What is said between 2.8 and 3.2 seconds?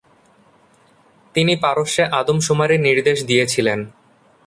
নির্দেশ